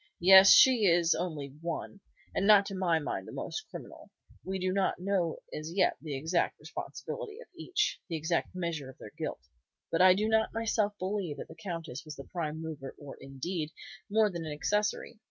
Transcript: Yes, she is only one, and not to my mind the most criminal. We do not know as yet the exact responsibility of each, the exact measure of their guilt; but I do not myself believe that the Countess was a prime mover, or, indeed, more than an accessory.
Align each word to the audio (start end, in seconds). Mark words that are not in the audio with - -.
Yes, 0.19 0.51
she 0.53 0.85
is 0.87 1.13
only 1.13 1.53
one, 1.61 1.99
and 2.33 2.47
not 2.47 2.65
to 2.65 2.73
my 2.75 2.97
mind 2.97 3.27
the 3.27 3.31
most 3.31 3.67
criminal. 3.69 4.09
We 4.43 4.57
do 4.57 4.71
not 4.73 4.97
know 4.97 5.37
as 5.53 5.75
yet 5.75 5.95
the 6.01 6.15
exact 6.17 6.59
responsibility 6.59 7.39
of 7.39 7.45
each, 7.55 7.99
the 8.09 8.15
exact 8.15 8.55
measure 8.55 8.89
of 8.89 8.97
their 8.97 9.11
guilt; 9.15 9.45
but 9.91 10.01
I 10.01 10.15
do 10.15 10.27
not 10.27 10.53
myself 10.55 10.97
believe 10.97 11.37
that 11.37 11.49
the 11.49 11.53
Countess 11.53 12.03
was 12.03 12.17
a 12.17 12.23
prime 12.23 12.59
mover, 12.63 12.95
or, 12.97 13.15
indeed, 13.19 13.73
more 14.09 14.31
than 14.31 14.43
an 14.43 14.51
accessory. 14.51 15.19